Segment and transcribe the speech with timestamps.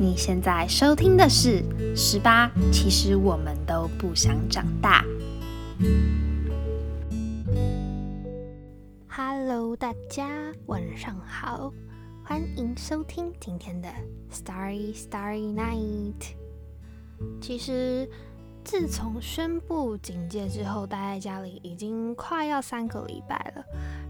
[0.00, 1.60] 你现在收听的是
[1.96, 5.04] 《十八》，其实我们都不想长大。
[9.08, 10.28] Hello，大家
[10.66, 11.72] 晚上好，
[12.22, 13.88] 欢迎收听今天的
[14.32, 16.36] Starry Starry Night。
[17.40, 18.08] 其实，
[18.62, 23.64] 自从宣布警戒之后，待在家里已经快要三个礼拜了。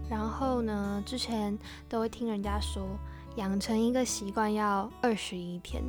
[0.07, 2.87] 然后呢，之前都会听人家说。
[3.39, 5.81] 养成一个习惯要二十一天，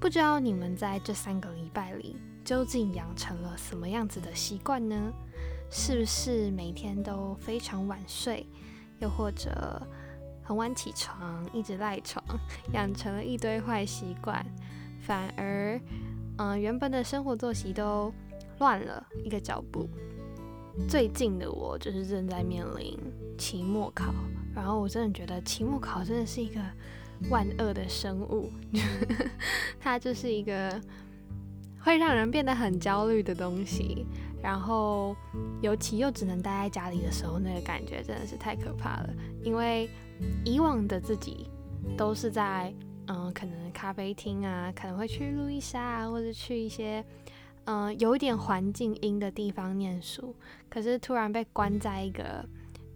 [0.00, 5.12] 不知道你们在这三个礼拜里究竟养成了什么样子的习惯呢？
[5.70, 8.44] 是不是每天都非常晚睡，
[8.98, 9.80] 又或者
[10.42, 12.20] 很晚起床，一直赖床，
[12.72, 14.44] 养成了一堆坏习惯，
[15.00, 15.80] 反而
[16.38, 18.12] 嗯原本的生活作息都
[18.58, 19.88] 乱了一个脚步。
[20.86, 22.98] 最近的我就是正在面临
[23.36, 24.14] 期末考。
[24.54, 26.60] 然后我真的觉得期末考真的是一个
[27.30, 28.50] 万恶的生物，
[29.78, 30.80] 它就是一个
[31.80, 34.04] 会让人变得很焦虑的东西。
[34.42, 35.16] 然后
[35.60, 39.10] 尤其又只能待在家里的时候，那个感觉真的是太可怕了。
[39.42, 39.88] 因为
[40.44, 41.48] 以往的自己
[41.96, 42.72] 都是在
[43.06, 47.04] 嗯，可能咖啡厅啊，可能会去路易莎啊，或者去一些
[47.70, 50.34] 嗯有一点环境音的地方念书。
[50.70, 52.42] 可是突然被关在一个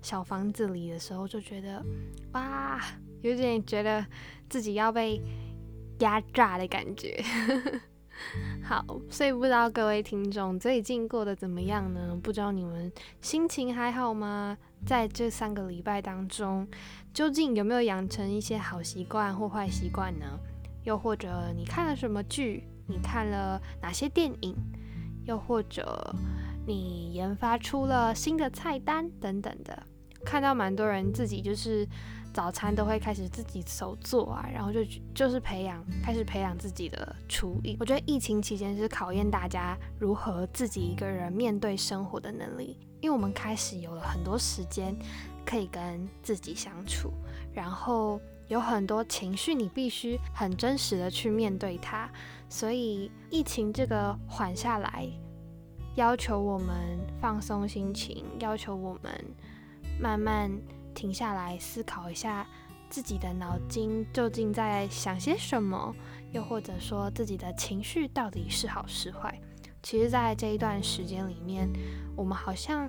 [0.00, 1.84] 小房子里的时候，就觉得
[2.32, 2.80] 哇，
[3.20, 4.04] 有点觉得
[4.48, 5.20] 自己要被
[5.98, 7.22] 压榨的感觉。
[8.64, 12.18] 好，所以不知道各位听众最近过得怎么样呢？
[12.22, 14.56] 不知道你们心情还好吗？
[14.86, 16.66] 在这三个礼拜当中，
[17.12, 20.38] 究竟有没有养成一些好习惯或坏习惯呢？
[20.84, 22.64] 又或者你看了什么剧？
[22.86, 24.56] 你看了哪些电影？
[25.24, 26.14] 又或者
[26.66, 29.82] 你研发出了新的菜单等等的？
[30.24, 31.86] 看到蛮多人自己就是
[32.32, 34.80] 早餐都会开始自己手做啊，然后就
[35.14, 37.76] 就是培养开始培养自己的厨艺。
[37.78, 44.96] 我觉得疫情期间是考验大家如何自己一个人面对生活的能力，因为我们开始有了很多时间
[45.44, 47.12] 可以跟自己相处，
[47.52, 52.10] 然后有很多情绪你必须很真实的去面对它。
[52.52, 55.08] 所以疫情这个缓下来，
[55.94, 59.10] 要求我们放松心情，要求我们。
[59.98, 60.50] 慢慢
[60.94, 62.46] 停下来思考一下，
[62.90, 65.96] 自己的脑筋究竟在想些什么，
[66.32, 69.40] 又或者说自己的情绪到底是好是坏。
[69.82, 71.66] 其实，在这一段时间里面，
[72.14, 72.86] 我们好像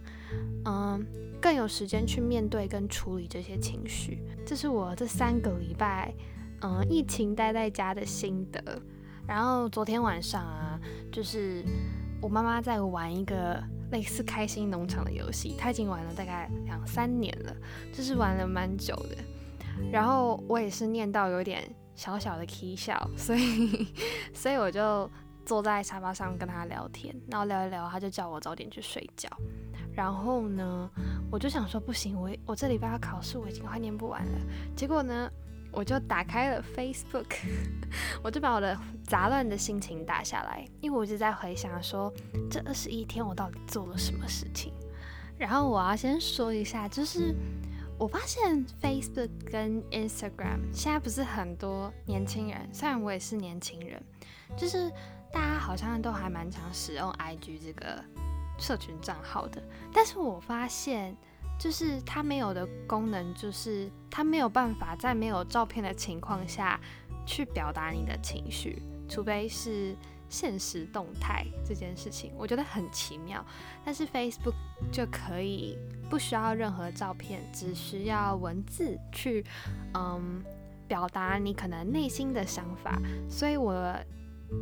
[0.66, 1.01] 嗯
[1.41, 4.22] 更有时间去面对跟处理这些情绪。
[4.45, 6.13] 这是我这三个礼拜
[6.62, 8.62] 嗯疫情待在家的心得。
[9.28, 10.79] 然后昨天晚上啊，
[11.11, 11.63] 就是
[12.22, 13.63] 我妈妈在玩一个。
[13.91, 17.56] 类似开心农场的游戏，她已经玩了大概两三年了，
[17.94, 19.16] 就是玩了蛮久的。
[19.91, 21.63] 然后我也是念到有点
[21.94, 23.88] 小小的啼笑，所以
[24.33, 25.07] 所以我就
[25.45, 29.29] 坐在沙发上跟她聊天，然后聊一聊，她就叫我早点去睡觉。
[29.94, 30.89] 然后呢，
[31.29, 34.41] 我就想说不行，我我这礼拜要考试，我已经快念不完了。
[34.75, 35.29] 结果呢？
[35.73, 37.35] 我就打开了 Facebook，
[38.23, 42.13] 我就把我的杂乱的心情打下来，因为我一直在回想说
[42.50, 44.72] 这二十一天我到底做了什么事情。
[45.35, 47.35] 然后我要先说一下，就是
[47.97, 54.01] 我发现 Facebook 跟 Instagram 现在不是很多年轻人，虽然我也是年轻人，
[54.56, 54.91] 就是
[55.31, 58.01] 大家好像都还蛮常使用 IG 这个
[58.59, 61.17] 社群账号的，但是我发现。
[61.63, 66.78] 就是它没有的功能，就是它没有办法在没有照片的情况下
[67.25, 69.96] 去表达你的情绪，除非是
[70.28, 73.41] 现实动态这件事情，我觉得很奇妙。
[73.85, 74.56] 但是 Facebook
[74.91, 75.78] 就可以
[76.09, 79.45] 不需要任何照片，只需要文字去
[79.94, 80.44] 嗯
[80.85, 83.00] 表达你可能内心的想法，
[83.30, 83.95] 所以我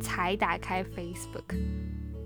[0.00, 1.56] 才打开 Facebook。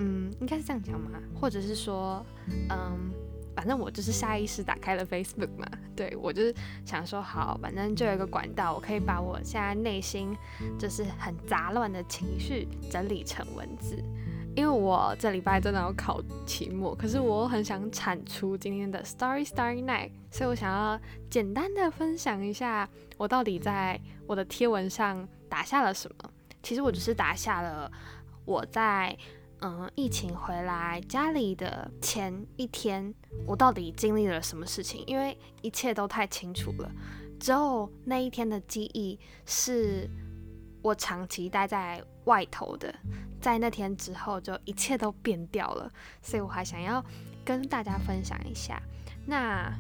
[0.01, 1.19] 嗯，应该是这样讲吗？
[1.35, 2.23] 或者是说，
[2.69, 3.11] 嗯。
[3.56, 10.37] 反正我就是下意识打开了 Facebook 嘛，对我就是想说好，反正就有一个管道，我可以把我现在内心
[10.78, 13.97] 就是很杂乱的情绪整理成文字。
[14.54, 21.01] 因为我这礼拜真的要考期末，可是我很想产出今天的 Starry Starry Night，所以我想要
[21.31, 26.31] 简单的分享一下我到底在我的贴文上打下了什么。
[26.63, 27.91] 其实我只是打下了
[28.45, 29.16] 我在。
[29.61, 33.15] 嗯，疫情回来家里的前一天，
[33.47, 35.03] 我到底经历了什么事情？
[35.07, 36.91] 因为一切都太清楚了。
[37.41, 40.09] 之后那一天的记忆是
[40.83, 42.95] 我长期待在外头的，
[43.41, 45.91] 在那天之后就一切都变掉了。
[46.21, 47.05] 所以我还想要
[47.45, 48.81] 跟大家分享一下。
[49.27, 49.73] 那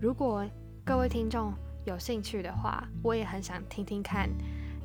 [0.00, 0.46] 如果
[0.84, 1.54] 各位听众
[1.86, 4.28] 有兴趣的话，我也很想听听看，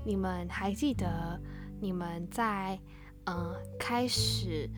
[0.06, 1.38] 你们还记得
[1.82, 2.80] 你们在
[3.27, 4.69] 嗯开始，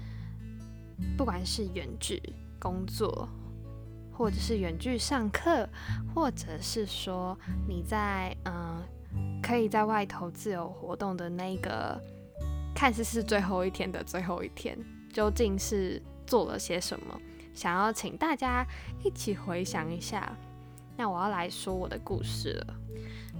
[1.17, 2.21] 不管是远距
[2.59, 3.29] 工作，
[4.11, 5.67] 或者是远距上课，
[6.13, 7.37] 或者是说
[7.67, 8.83] 你在嗯
[9.41, 11.99] 可以在外头自由活动的那个，
[12.75, 14.77] 看似是最后一天的最后一天，
[15.13, 17.19] 究竟是做了些什么？
[17.53, 18.65] 想要请大家
[19.03, 20.31] 一起回想一下。
[20.95, 22.75] 那我要来说我的故事了，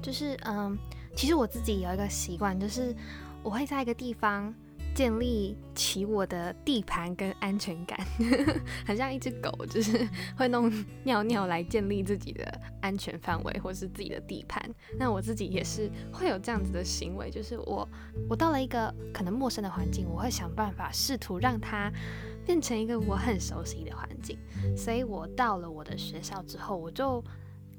[0.02, 0.78] 就是嗯，
[1.16, 2.96] 其实我自己有一个习惯，就是
[3.44, 4.54] 我会在一个地方
[5.00, 7.98] 建立起我的地盘跟安全感，
[8.86, 10.06] 很像一只狗，就是
[10.36, 10.70] 会弄
[11.06, 12.44] 尿尿来建立自己的
[12.82, 14.62] 安全范围或是自己的地盘。
[14.98, 17.88] 那我自己也是会有这样子的行为，就是我
[18.30, 21.90] 我到了一个可能陌生的环境，我会想办法试图让它
[22.46, 24.38] 变成一个我很熟悉的环境。
[24.76, 27.24] 所以我到了我的学校之后，我就。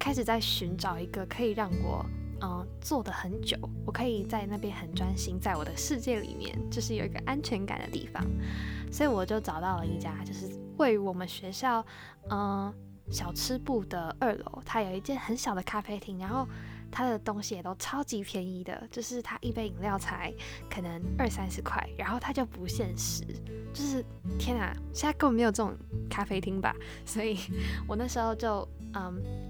[0.02, 2.02] 开始在寻找一个可以让我
[2.42, 8.24] 嗯坐的很久，我可以在那边很专心，在我的世界里面，就是有一个安全感的地方，
[8.90, 10.48] 所以我就找到了一家，就是
[10.78, 11.84] 位于我们学校
[12.30, 12.72] 嗯
[13.10, 16.46] 小吃部的二楼，它有一间很小的咖啡厅，然后
[16.90, 20.32] 它的东西也都超级便宜的，就是它一杯饮料才
[20.70, 23.22] 可能二三十块，然后它就不限时，
[23.74, 24.04] 就是
[24.38, 25.76] 天啊，现在根本没有这种
[26.08, 27.36] 咖啡厅吧，所以
[27.86, 29.49] 我那时候就嗯。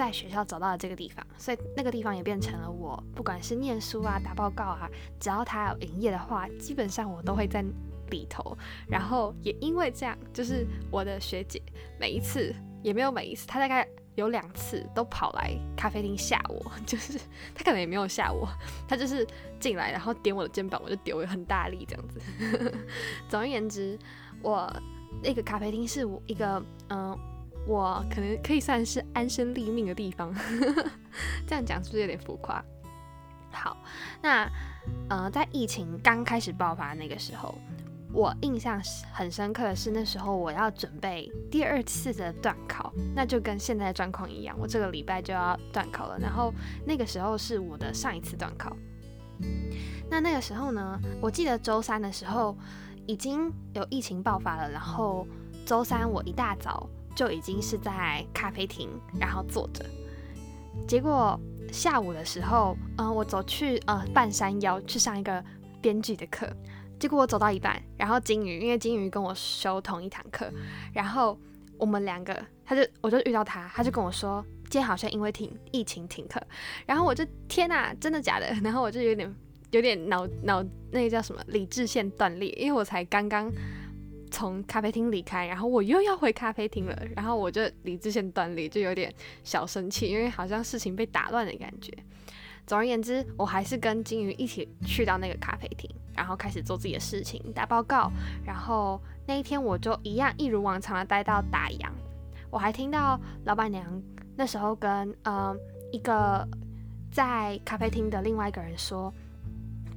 [0.00, 4.88] 在学校找到了这个地方，所以那个地方也变成了我不管是念书啊、打报告啊，
[5.20, 7.62] 只要它有营业的话，基本上我都会在
[8.08, 8.56] 里头。
[8.88, 11.60] 然后也因为这样，就是我的学姐
[11.98, 17.18] 每一次也没有每一次，她大概有两次都跑来咖啡厅吓我， 就是
[17.54, 18.48] 她可能也没有吓我，
[18.88, 19.26] 她就是
[19.60, 22.18] 进来然后点我的肩膀，我就丢很大力这样子。
[23.28, 23.98] 总而言之，
[24.40, 24.74] 我
[25.22, 27.14] 那个咖啡厅是我一个嗯。
[27.66, 30.34] 我可能可以算是安身立命的地方，
[31.46, 32.64] 这样讲是不是有点浮夸？
[33.52, 33.76] 好，
[34.22, 34.48] 那
[35.08, 37.54] 呃，在疫情刚开始爆发那个时候，
[38.12, 38.80] 我印象
[39.12, 46.18] 很深刻的是，那时候我要准备第二次的段考，那就跟现在的状况一样，我这个礼拜就要段考了。
[46.18, 46.52] 然后
[46.86, 48.76] 那个时候是我的上一次段考，
[50.08, 52.56] 那那个时候呢，我记得周三的时候
[53.06, 55.26] 已经有疫情爆发了，然后
[55.66, 56.88] 周三我一大早。
[57.14, 59.84] 就已经是在咖啡厅，然后坐着。
[60.86, 61.38] 结果
[61.72, 65.44] 下午的时候，嗯，我走去呃半山腰去上一个
[65.80, 66.48] 编剧的课。
[66.98, 70.50] 结果我走到一半，然后金鱼，因为金鱼跟我修同一堂课，
[70.92, 71.38] 然后
[71.76, 76.40] 我们两个，他就我就遇到他，他就跟我说，今天好像因为停疫情停课。
[76.86, 78.46] 然后我就天哪，真的假的？
[78.62, 79.34] 然后我就有点
[79.70, 83.50] 有点脑脑那个叫什么理智线断裂，因为我才刚刚。
[84.30, 89.12] 从咖啡厅离开，然后我又要回咖啡厅了，然后我就理智线断裂，就有点
[89.44, 91.92] 小生气，因为好像事情被打乱的感觉。
[92.66, 98.10] 总而言之，我还是跟金鱼一起去到那个咖啡厅，然后开始做自己的事情，打报告。
[98.44, 101.88] 然后那一天我就一样一如往常的待到打烊。
[102.50, 104.02] 我还听到老板娘
[104.36, 105.54] 那时候跟呃
[105.92, 106.46] 一个
[107.10, 109.12] 在咖啡厅的另外一个人说。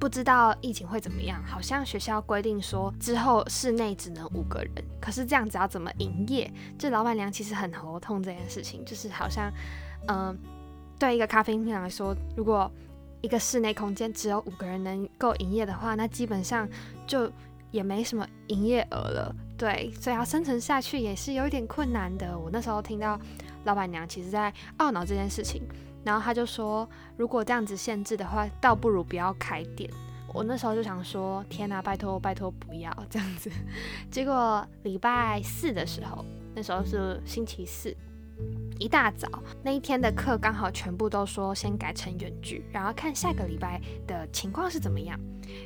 [0.04, 6.52] 不知道疫情会怎么样，好像学校规定说之后室内只能五个人，可是这样子要怎么营业？
[6.78, 9.50] 这老板娘其实很头痛这件事情，就是好像，
[10.08, 10.38] 嗯，
[10.98, 12.70] 对一个咖啡厅来说，如果
[13.22, 16.68] 一个室内空间只有五个人能够营业的话，那基本上
[17.06, 17.32] 就
[17.70, 19.34] 也没什么营业额了。
[19.56, 22.38] 对，所以要生存下去也是有一点困难的。
[22.38, 23.18] 我那时候听到
[23.64, 25.62] 老板娘其实在懊恼这件事情。
[26.04, 29.90] 然后他就说，如果这样子限制的话，倒不如不要开店。
[30.32, 33.48] 我那时候就想说，天哪，拜托拜托不要这样子。
[34.10, 37.96] 结果礼拜四的时候，那时候是星期四，
[38.80, 39.28] 一大早
[39.62, 45.18] 那一天的课刚好全部都说先改成远距，然后看下个礼拜的情况是怎么样。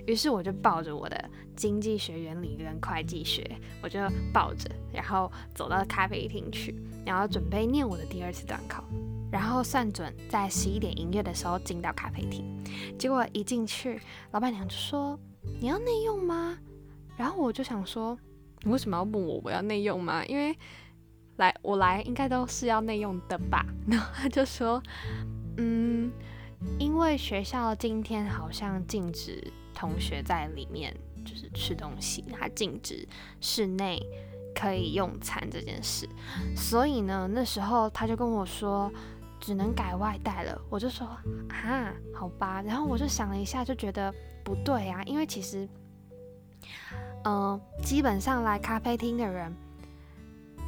[0.06, 3.50] 于是我就抱着我的经济学原理跟会计学，
[3.82, 3.98] 我就
[4.34, 6.74] 抱着，然后走到咖啡厅去，
[7.06, 8.84] 然后准备念我的第二次段考。
[9.30, 12.44] 然后算准在十一点营业的时候进到咖啡厅，
[12.98, 15.18] 结果一进去，老板娘就说
[15.60, 16.58] ：“你要内用吗？”
[17.14, 18.18] 然后我就想说
[18.64, 20.24] ：“你为什么要问我我要内用吗？
[20.24, 20.56] 因为
[21.36, 24.82] 来我来应该都是要内用的吧？”然后他就说
[25.58, 26.10] ：“嗯，
[26.78, 33.06] 因为学校今天好像禁止同学在里面就是吃东西，他禁止
[33.42, 34.00] 室内
[34.54, 36.08] 可以用餐这件事，
[36.56, 38.90] 所以呢，那时候他就跟我说。”
[39.48, 41.06] 只能改外带了，我就说
[41.48, 42.60] 啊，好吧。
[42.60, 44.12] 然后我就想了一下，就觉得
[44.44, 45.66] 不对啊，因为其实，
[47.24, 49.50] 嗯，基本上来咖啡厅的人，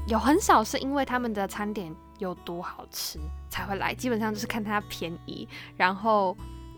[0.06, 3.18] 有很少是因为他们的餐点有多好吃
[3.50, 5.46] 才会来，基本上就是看它便宜，
[5.76, 6.34] 然后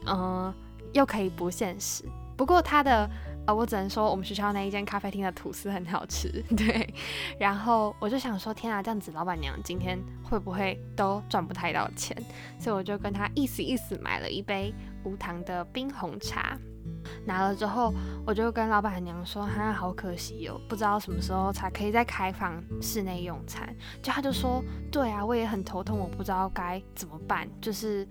[0.06, 0.52] 嗯，
[0.92, 2.04] 又可以不限时。
[2.36, 3.08] 不过他的。
[3.46, 6.94] 呃，我只能说我们学校那一间咖啡厅的吐司很好吃， 对。
[7.38, 12.16] 然后我就想说，天啊，这样子老板娘今天会不会都赚不太到钱？
[12.60, 14.72] 所以我就跟她意思意思买了一杯
[15.04, 16.56] 无糖的冰红茶。
[17.24, 17.92] 拿了之后，
[18.24, 23.74] 我就跟老板娘说，哈，好可惜哦，不知道什么时候才可以再开放室内用餐。
[24.00, 28.06] 就她就说，对啊，我也很头痛，我不知道该怎么办，就是。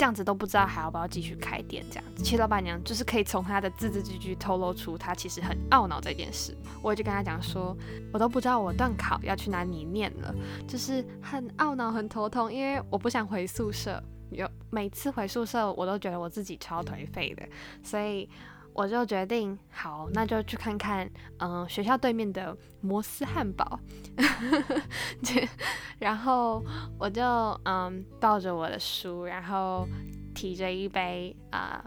[0.00, 6.56] 这样子都不知道还要不要继续开店，这样子，其实老板娘就是可以从她的字字句句透露出她其实很懊恼这件事。
[6.82, 7.76] 我就跟她讲说，
[8.10, 10.34] 我都不知道我断考要去哪里念了，
[10.66, 17.46] 就是很懊恼、很头痛，因为我不想回宿舍，有每次回宿舍我都觉得我自己超颓废的，
[17.82, 18.26] 所以。
[18.72, 23.78] 我就决定，好，那就去看看，嗯，学校对面的摩斯汉堡。
[25.98, 26.64] 然后
[26.98, 27.22] 我就
[27.64, 29.86] 嗯抱着我的书，然后
[30.34, 31.84] 提着一杯啊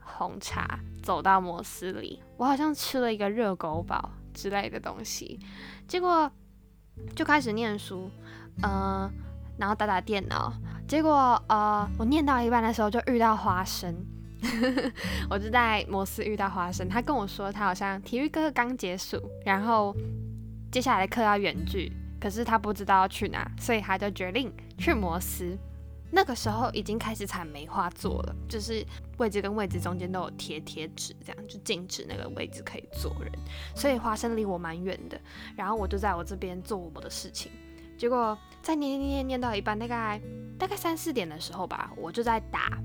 [0.00, 2.22] 红茶走到摩斯里。
[2.36, 5.38] 我好像吃了一个热狗堡之类的东西，
[5.86, 6.30] 结果
[7.14, 8.10] 就开始念书，
[8.62, 9.10] 嗯，
[9.56, 10.52] 然后打打电脑。
[10.86, 13.94] 结果呃，我念到一半的时候就遇到花生。
[15.28, 19.94] 我就在摩斯遇到花生，他跟我说他好像体育课刚结束，然后
[20.70, 25.56] 接下来的课要远距，可是他不知道要去哪，所以他就决定去摩斯。
[26.10, 28.82] 那个时候已经开始采梅花座了，就是
[29.18, 33.30] 位置跟位置中间都有贴贴纸，这样就禁止那个位置可以坐人，
[33.74, 35.20] 所以花生离我蛮远的。
[35.54, 37.52] 然后我就在我这边做我的事情，
[37.98, 40.18] 结果在念念念念到一半，大概
[40.58, 42.78] 大概三四点的时候吧，我就在打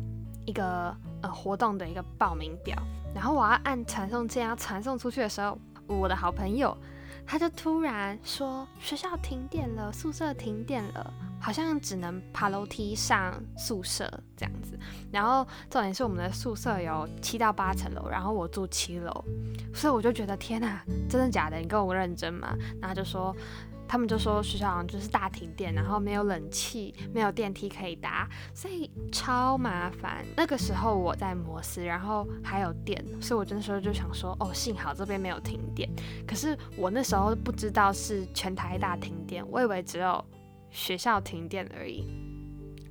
[0.46, 0.96] 一个。
[1.24, 2.78] 呃，活动的一个报名表，
[3.16, 5.58] 然后我要按传送键要传送出去的时候，
[5.88, 6.78] 我的好朋友
[7.26, 14.04] 他就突然说学校停电了，宿舍停电了，好像只能爬楼梯上宿舍
[14.36, 14.78] 这样子。
[15.14, 19.24] 然后重点是我们的宿舍有七到八层楼，然后我住七楼，
[19.74, 21.56] 所以我就觉得天哪，真的假的？
[21.56, 22.54] 你跟我认真吗？
[22.82, 23.34] 然后就说。
[23.94, 30.26] 他们就说学校好像就是大停电，然后没有冷气，没有电梯可以搭，所以超麻烦。
[30.36, 35.88] 那个时候我在摩斯，然后还有电，所以我那时候就想说，哦，幸好这边没有停电。
[36.26, 40.26] 可是我那时候不知道是全台大停电，我以为只有
[40.72, 42.04] 学校停电而已。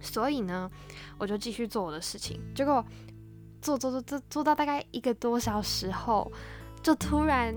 [0.01, 0.71] 所以呢，
[1.19, 2.41] 我就继续做我的事情。
[2.55, 2.85] 结果
[3.61, 6.31] 做做做做做到大概一个多小时后，
[6.81, 7.53] 就突然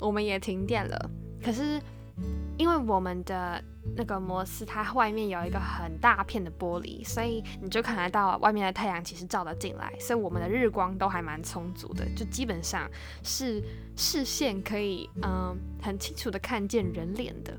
[0.00, 1.10] 我们也停电了。
[1.44, 1.78] 可是。
[2.58, 3.62] 因为我们的
[3.96, 12.90] 那个摩斯，它外面有一个很大片的玻璃，所以你就看得到外面的太阳其实照得进来，所以我们的日光都还蛮充足的，就基本上
[13.22, 13.62] 是
[13.94, 17.52] 视线可以嗯很清楚的看见人脸的。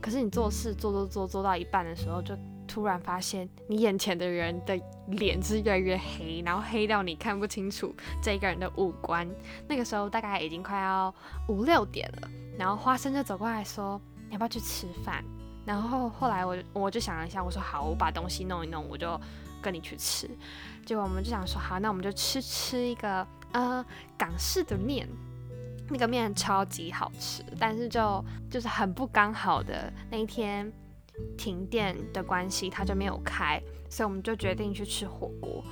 [0.00, 2.36] 可是你做事做做做做到一半的时候，就
[2.66, 4.78] 突然发现你眼前的人的
[5.08, 9.28] 脸是越来越黑，然后黑到你看不清楚这个人的五官。
[9.66, 11.12] 那个时候大概已经快要
[11.48, 12.28] 五六点了。
[12.56, 15.24] 然后花生就走过来说：“你要不要去吃饭？”
[15.66, 19.20] 然后后来我我就想了一下，我说：“好，我把东西弄一弄，我就
[19.60, 20.28] 跟你去吃。”
[20.86, 23.84] 结果我们就想说：“好，那我们就吃吃一个呃
[24.16, 25.06] 港式的面，
[25.90, 30.72] 那个面超级好吃，但是就就是很不刚好的那一天
[31.36, 35.62] 停电的关系，它就没有开，所以我们就决定去吃火锅。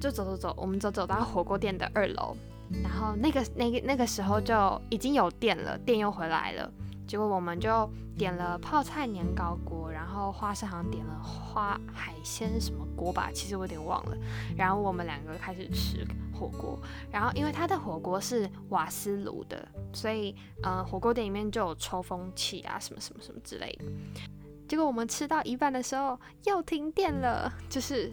[0.00, 2.36] 就走走走，我们走走到火锅店的二楼。”
[2.82, 6.72] 然后那个那个那个时候就已经有电了，电又回来了。
[7.06, 14.16] 结果我们就点了泡菜年糕锅，然后花生好像点了花海鲜什么锅吧，其实我有点忘了。
[14.56, 16.78] 然后我们两个开始吃火锅，
[17.10, 23.84] 然后因为它的火锅是瓦斯炉的，所以呃火锅店里面就有抽风器啊什么什么什么之类的。
[24.66, 28.12] 结果我们吃到一半的时候又停电了，就是。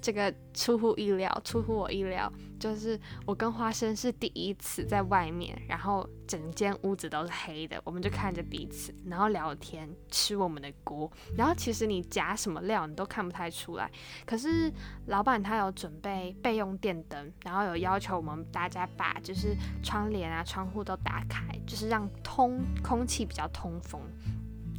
[0.00, 13.90] 这个出乎意料，出乎我意料，就是我跟花生是第一次在外面，然后整间屋子都是黑的，我们就看着彼此，然后聊天，吃我们的锅，然后其实你夹什么料你都看不太出来，
[14.24, 14.72] 可是
[15.06, 24.00] 老板他有准备备用电灯，然后有要求我们大家把就是窗帘啊、窗户都打开，就是让通空气比较通风，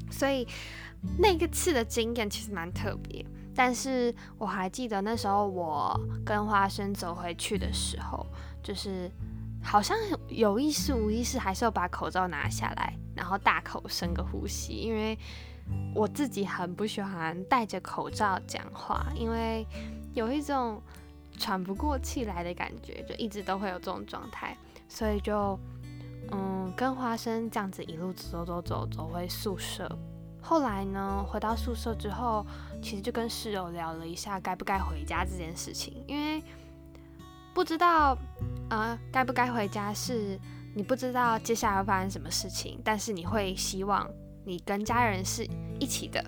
[0.09, 0.47] 所以
[1.17, 3.25] 那个次的经验其实蛮特别。
[3.59, 5.93] 但是我还记得那时候我
[6.25, 8.25] 跟花生走回去的时候，
[8.63, 9.11] 就是
[9.61, 9.97] 好像
[10.29, 15.19] 有意识无意识，还是要把口罩拿下来，然后大口深个呼吸，因为
[15.93, 19.67] 我自己很不喜欢戴着口罩讲话，因为
[20.13, 20.81] 有一种
[21.37, 24.55] 喘不过气来的感觉，就一直都会有这种状态，
[24.87, 25.59] 所以就
[26.31, 29.85] 嗯跟花生这样子一路走走走走回宿舍。
[30.41, 32.45] 后来呢，回到宿舍之后，
[32.81, 36.41] 其实就跟室友聊了一下该不该回家这件事情，因为
[37.53, 38.17] 不知道
[38.69, 40.39] 呃，该不该回家是
[40.75, 44.09] 你不知道接下来会发生什么事情，但是你会希望
[44.45, 45.47] 你跟家人是
[45.79, 46.23] 一起的。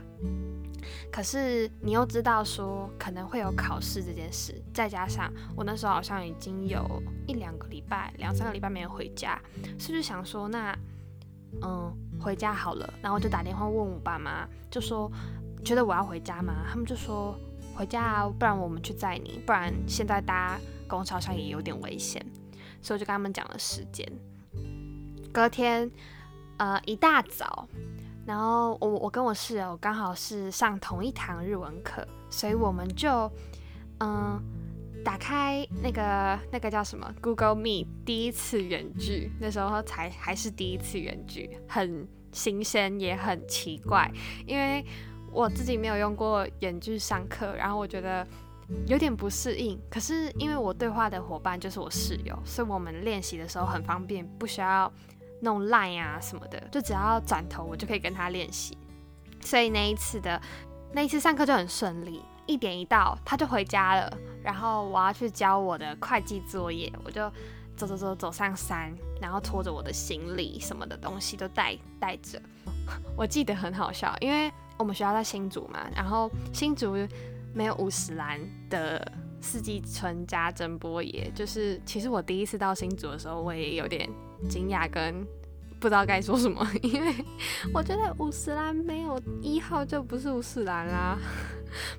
[1.12, 9.40] 可是你又知道说可能会有考试这件事，再加上我那时候好像已经有一两个礼拜、两三个礼拜没有回家，
[9.78, 10.78] 是不是想说那
[11.62, 12.94] 嗯回家好了？
[13.02, 15.12] 然后就打电话问我爸妈，就说
[15.64, 16.66] 觉得我要回家吗？
[16.70, 17.38] 他们就说
[17.76, 22.26] 回家啊，不然我们去载你，不然现在搭公车上也有点危险，
[22.82, 24.08] 所以我就跟他们讲了时间。
[25.32, 25.90] 隔天
[26.58, 27.68] 呃一大早。
[28.24, 33.30] 然后我我跟我室友刚好是上同一堂日文课，所以我们就
[34.00, 34.40] 嗯
[35.04, 44.10] 打开那个那个叫什么 Google Meet 第一次远距，那时候才还是第一次远距，很新鲜也很奇怪，
[44.46, 44.86] 因为
[45.32, 48.26] 我自己没有用过远距上课，然后我觉得
[48.88, 49.80] 有点不适应。
[49.90, 54.92] 可是因为我对话的伙伴就是我室友，所以我们练习的时候很方便，不需要。
[55.44, 58.78] 弄 line 啊什么的，就只要转头我就可以跟他练习。
[59.40, 60.40] 所以那一次的
[60.94, 64.18] 那一次上课就很顺利，一点一到他就回家了。
[64.44, 67.28] 然后我要去交我的会计作业，我就
[67.76, 72.40] 走走走走上山，然后拖着我的行李什么的东西都带带着。
[73.18, 76.96] 我记得很好笑，因为我们学校在新竹嘛，然后新竹
[77.54, 79.10] 没有五十岚的
[79.40, 84.10] 四季春加真波野，就是其实我第一次到新竹的时候，我也有点。
[84.50, 85.24] 惊讶跟
[85.80, 87.14] 不知道该说什么，因为
[87.72, 91.16] 我觉得五十岚没有一号就不是五十岚啦。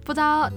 [0.04, 0.50] 不知道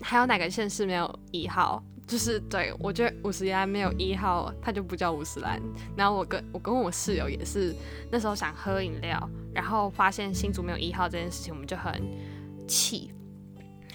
[0.00, 5.62] 还有哪个县市没有一号，就是对我觉得五十岚没有一号，它就不叫五十岚。
[5.96, 7.72] 然后我跟我跟我室友也是
[8.10, 12.02] 那时候想喝饮料，然后发现新竹没有一号这件事情，我们就很
[12.66, 13.12] 气。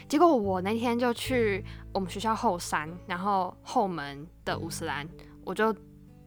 [0.07, 5.05] 结果我那天就去我们学校后山，然后后门的五十岚，
[5.43, 5.75] 我就。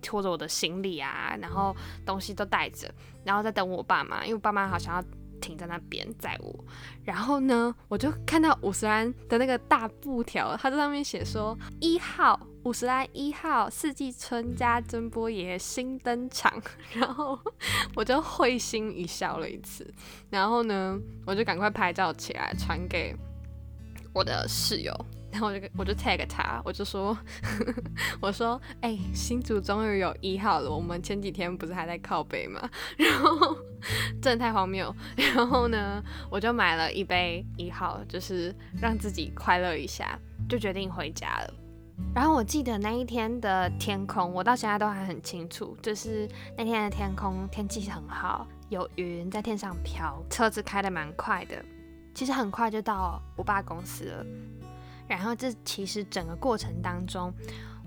[0.03, 2.89] 拖着我的行李啊，然后东西都带着，
[3.25, 5.05] 然后在等我爸妈，因为我爸妈好像要
[5.47, 6.65] 停在那边载我。
[7.05, 16.53] 然后呢，我就看到五十岚的那个大布条，它在上面写说一号五十岚一号四季春加真波爷新登场。
[16.95, 17.39] 然后
[17.95, 19.87] 我就会心一笑了一次。
[20.31, 23.15] 然后呢，我就赶快拍照起来传给
[24.13, 24.93] 我的室友。
[25.37, 27.15] 然后我就我就 tag 他，我就说，
[28.23, 30.71] 我说，哎，新竹终于有一号了。
[30.71, 32.59] 我们前几天不是还在靠北吗？
[32.97, 33.55] 然后
[34.23, 34.91] 真的太荒谬。
[35.15, 40.19] 然后呢，我就买了一杯一号，就是让自己快乐一下，
[40.49, 41.55] 就决定回家了。
[42.15, 51.63] 然后我记得那一天的天空，我到现在都还很清楚，就是那天的天空天气很好，有云在天上飘，车子开的蛮快的，
[52.15, 54.27] 其实很快就到我爸公司了。
[55.09, 57.33] 然后这其实整个过程当中，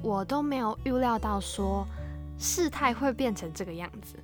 [0.01, 1.85] 我都没有预料到说
[2.37, 4.15] 事态会变成这个样子，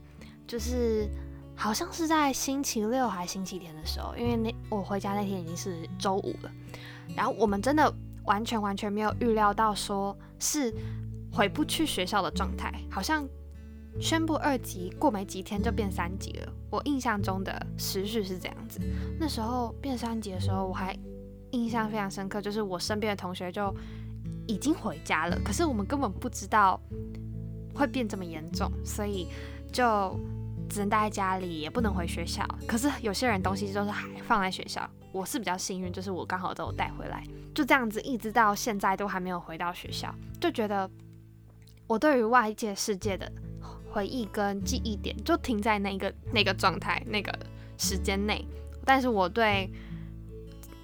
[0.47, 1.09] 就是
[1.55, 6.51] 好像是在星期六还是星期天的时候，因为那我回家那天已经是周五了，
[7.15, 10.73] 然后我们真的完全完全没有预料到说是
[11.33, 13.27] 回不去学校的状态，好像
[13.99, 16.53] 宣布二级过没几天就变三级了。
[16.69, 18.79] 我印象中的时序是这样子，
[19.19, 20.97] 那时候变三级的时候我还。
[21.55, 23.73] 印象非常深刻，就是我身边的同学就
[24.45, 26.77] 已经回家了，可是我们根本不知道
[27.73, 29.27] 会变这么严重，所以
[29.71, 30.19] 就
[30.69, 32.45] 只能待在家里，也不能回学校。
[32.67, 40.89] 可是有些人东西就是还放在学校，我是比较幸运，就是我刚好都有带回来，就这样子一直到现在都还没有回到学校，就觉得
[41.87, 43.31] 我对于外界世界的
[43.89, 47.33] 回忆跟记忆点就停在那个那个状态那个
[47.77, 48.45] 时间内，
[48.83, 49.71] 但是我对。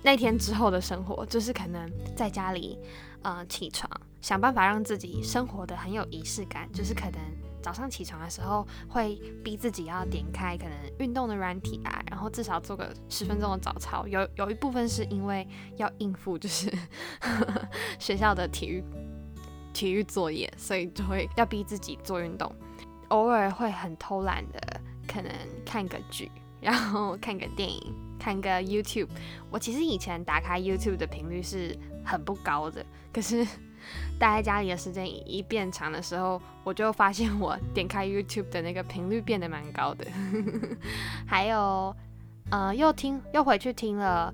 [0.04, 2.78] 那天之后的生活，就是可能在家里，
[3.22, 3.90] 呃，起床，
[4.22, 7.20] 想办法让自己生活的很有仪式感，就是可能
[7.62, 14.08] 早上起床的时候会逼自己要点开可能运动的软体啊，然后至少做个十分钟的早操。
[14.08, 16.72] 有有一部分是因为要应付就是
[18.00, 18.84] 学校的体育
[19.72, 22.52] 体育作业，所以就会要逼自己做运动。
[23.10, 25.32] 偶尔会很偷懒的，可能
[25.64, 27.94] 看个剧，然后看个电影。
[28.22, 29.08] 看个 YouTube，
[29.50, 33.44] 我其实以前打开 YouTube 的频率是很不高的，可是
[34.20, 40.06] 待在家里的时间一变长的时候，我就发现我点开 YouTube 的那个频率变得蛮高的。
[41.26, 41.96] 还有，
[42.52, 44.32] 呃，又听又回去听了，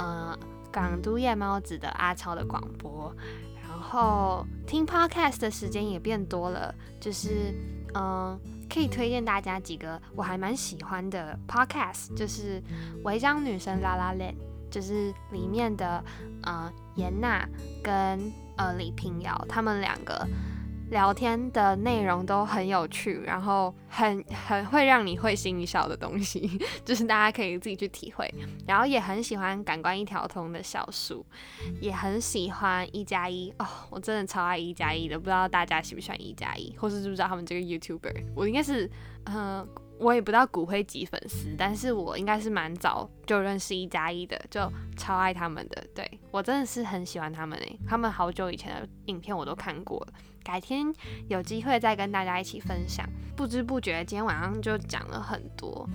[0.00, 0.36] 呃，
[0.72, 3.14] 港都夜猫子的阿超的广播，
[3.62, 7.54] 然后听 Podcast 的时间也变多了，就是，
[7.94, 8.36] 嗯。
[8.72, 12.60] 可以推荐大家几个我还蛮喜欢的 podcast，就是
[13.02, 14.32] 《违章女生拉拉链》，
[14.72, 16.02] 就是里面的
[16.44, 17.44] 呃严娜
[17.82, 20.26] 跟呃李平遥他们两个
[20.90, 28.32] 聊天的内容都很有趣，然后很很会让你会心一笑的东西， 就是大家可以自己去体会。
[28.66, 31.24] 然后也很喜欢感官一条通的小书，
[31.80, 38.24] 也很喜欢一加一哦，我真的超爱一加一的，不知道大家喜不喜欢一加一，或是知不知道他们这个 YouTuber？
[38.34, 38.90] 我应该是，
[39.24, 39.66] 嗯。
[40.00, 44.60] 我也不知道骨灰级粉丝，但是我应该是蛮早就认识一加一的，就
[44.96, 45.84] 超爱他们的。
[45.94, 50.90] 对我真的是很喜欢他们诶，他们好久以前的影片我都看过了，改天
[51.28, 53.06] 有机会再跟大家一起分享。
[53.36, 55.88] 不知不觉今天晚上就讲了很多，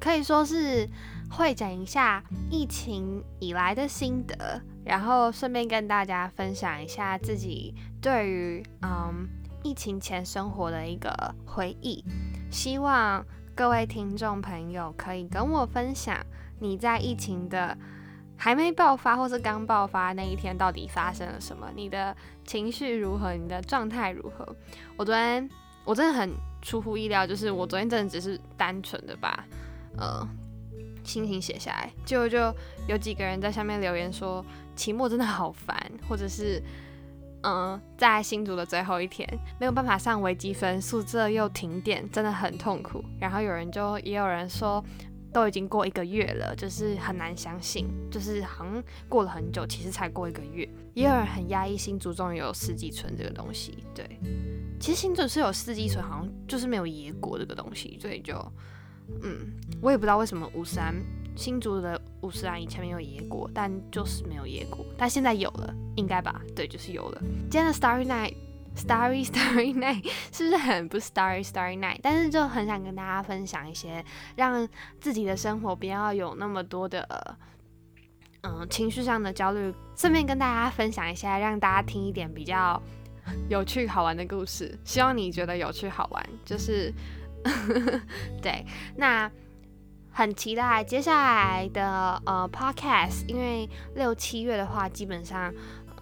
[0.00, 0.88] 可以说是
[1.30, 9.28] 会整一下疫情以来的心得，然后顺便跟大家分享一下自己对于嗯
[9.62, 11.12] 疫情前生活的一个
[11.44, 12.04] 回忆。
[12.50, 16.16] 希望各位听众朋友可以跟我分享
[16.58, 17.76] 你在疫情的
[18.36, 24.56] 还没爆发或是刚爆发那一天到底发生了什么，你的情绪如何，你的状态如何？
[24.96, 25.48] 我昨天
[25.84, 29.44] 我真的很出乎意料，就是我昨天真的只是单纯的把
[29.96, 30.26] 呃
[31.04, 32.52] 心情写下来，结果就
[32.88, 34.44] 有几个人在下面留言说
[34.74, 35.76] 期末真的好烦，
[36.08, 36.62] 或者是。
[37.42, 39.26] 嗯，在新竹的最后一天，
[39.58, 43.02] 没有办法上微积分，宿舍又停电，真的很痛苦。
[43.18, 44.84] 然后有人就也有人说，
[45.32, 50.68] 都已经过一个月了，就是很难相信，就是好像过了很久，其实才过一个月。
[50.92, 53.84] 也有人很压抑，新竹终于有四季春这个东西。
[53.94, 54.04] 对，
[54.78, 58.34] 其实新竹是有四季春，好像就是没有野果这个东西，所以就，
[59.22, 59.50] 嗯，
[59.80, 60.94] 我也不知道为什么五三。
[61.36, 66.40] 新竹的五十岚以前没有野果，但就是没有野果，但现在有了，应该吧？
[66.54, 67.20] 对，就是有了。
[67.50, 72.00] 今天的 Starry Night，Starry Starry Night 是不是很不 Starry Starry Night？
[72.02, 74.04] 但是就很想跟大家分享一些，
[74.36, 74.68] 让
[75.00, 77.36] 自己的生活不要有那么多的，
[78.42, 79.74] 嗯，情绪上的焦虑。
[79.96, 82.80] 顺便跟大家分享一下，让大家听一点比较
[83.48, 84.78] 有趣好玩的故事。
[84.84, 86.92] 希望你觉得有趣好玩，就是
[88.42, 88.64] 对，
[88.96, 89.30] 那。
[90.20, 95.50] 很期待接下来的呃 podcast，因为六七月的话，基本上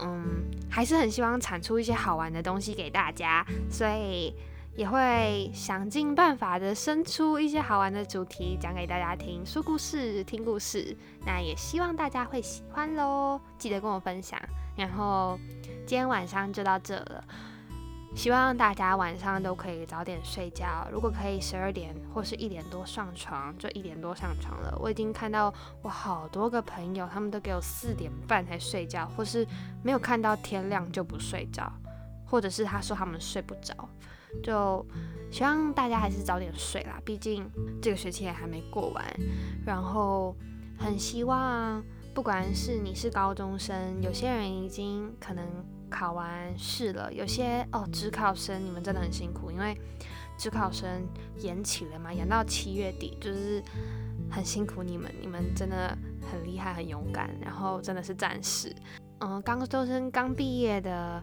[0.01, 4.35] 嗯还是很希望产出一些好玩的东西给大家，所以
[4.75, 14.37] 也会想尽办法的生出一些好玩的主题讲给大家听，说故事听故事，那也希望大家会喜欢喽，记得跟我分享，
[14.77, 15.39] 然后
[15.87, 17.23] 今天晚上就到这了。
[18.19, 20.89] 希望大家晚上都可以早点睡觉。
[20.91, 24.77] 如果可以十二点或是一点多上床，就一点多上床了。
[24.81, 29.47] 我已经看到我好多个朋友，他们都给我四点半才睡觉，或是
[29.85, 31.73] 没有看到天亮就不睡觉，
[32.27, 33.89] 或者是他说他们睡不着。
[34.43, 34.85] 就
[35.31, 37.49] 希望大家还是早点睡啦，毕竟
[37.81, 39.05] 这个学期也还没过完。
[39.65, 40.37] 然后
[40.77, 41.81] 很希望，
[42.13, 45.47] 不管是你是高中生，有些人已经可能。
[45.89, 49.77] 考完试了，有些哦，职考生你们真的很辛苦，因为
[50.39, 51.07] 职考生
[51.39, 53.63] 延期了嘛，延到七月底，就是
[54.31, 55.97] 很辛苦你们，你们真的
[56.31, 58.75] 很厉害，很勇敢，然后真的是战士。
[59.21, 61.23] 嗯，刚周生刚毕业的，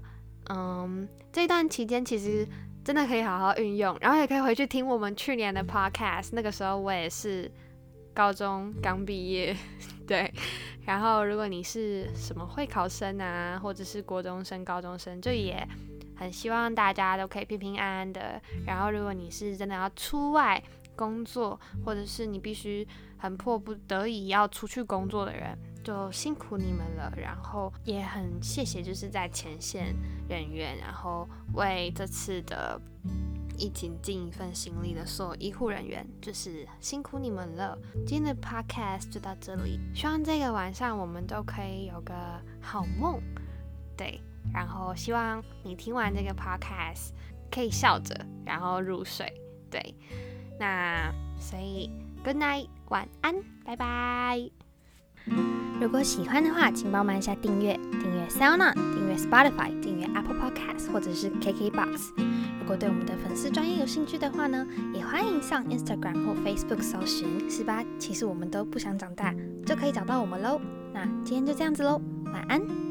[0.50, 2.46] 嗯，这段期间其实
[2.84, 7.50] 真的可以好好运用，然后也可以回去听我们去年的 podcast，那个时候我也是
[8.14, 9.56] 高中刚毕业。
[10.06, 10.32] 对，
[10.86, 15.68] 然后如果你是什么会考生啊，或者是国中生、高中生，就也
[16.16, 18.40] 很希望大家都可以平平安安的。
[18.68, 20.62] 然后如果你是真的要出外
[20.96, 27.12] 工作，或者是你必须很迫不得已要出去工作的人，就辛苦你们了。
[27.18, 29.96] 然后也很谢谢就是在前线
[30.30, 32.80] 人员，然后为这次的。
[33.58, 37.78] 一起尽一份心力的所有医护人员，就是辛苦你们了。
[38.06, 42.14] 今天的 podcast 就到这里，希望这个晚上我们都可以有个
[42.62, 43.22] 好梦。
[43.98, 44.22] 对，
[44.54, 47.12] 然后希望你听完这个 podcast
[47.50, 48.14] 可以笑着，
[48.46, 49.26] 然后入睡。
[49.72, 49.96] 对，
[50.60, 51.90] 那所以
[52.24, 54.50] good night，晚安，拜拜。
[55.82, 62.55] 如果喜欢的话，请帮忙一下订阅，订阅 SoundOn，订阅 Spotify，订阅 Apple Podcast 或者是 KKBox。
[62.66, 67.86] 如果对我们的粉丝专业有兴趣的话呢，也欢迎上 Instagram 或 Facebook 搜寻是吧。
[68.00, 70.60] 其实我们都不想长大，就可以找到我们喽。
[70.92, 72.02] 那今天就这样子喽，
[72.34, 72.85] 晚安。